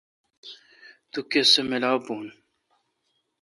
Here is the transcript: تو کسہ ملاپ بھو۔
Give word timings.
تو 1.11 1.19
کسہ 1.31 1.61
ملاپ 1.69 2.01
بھو۔ 2.05 2.17